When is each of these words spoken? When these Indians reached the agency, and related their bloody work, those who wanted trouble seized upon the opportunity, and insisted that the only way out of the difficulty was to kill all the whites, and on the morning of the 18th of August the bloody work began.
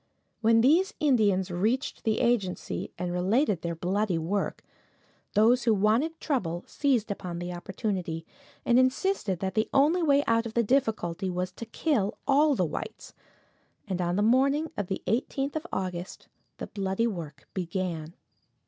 When 0.41 0.61
these 0.61 0.95
Indians 0.99 1.51
reached 1.51 2.05
the 2.05 2.21
agency, 2.21 2.91
and 2.97 3.13
related 3.13 3.61
their 3.61 3.75
bloody 3.75 4.17
work, 4.17 4.63
those 5.35 5.65
who 5.65 5.75
wanted 5.75 6.19
trouble 6.19 6.63
seized 6.65 7.11
upon 7.11 7.37
the 7.37 7.53
opportunity, 7.53 8.25
and 8.65 8.79
insisted 8.79 9.41
that 9.41 9.53
the 9.53 9.69
only 9.71 10.01
way 10.01 10.23
out 10.25 10.47
of 10.47 10.55
the 10.55 10.63
difficulty 10.63 11.29
was 11.29 11.51
to 11.51 11.67
kill 11.67 12.17
all 12.27 12.55
the 12.55 12.65
whites, 12.65 13.13
and 13.87 14.01
on 14.01 14.15
the 14.15 14.23
morning 14.23 14.71
of 14.75 14.87
the 14.87 15.03
18th 15.05 15.55
of 15.55 15.67
August 15.71 16.27
the 16.57 16.65
bloody 16.65 17.05
work 17.05 17.47
began. 17.53 18.15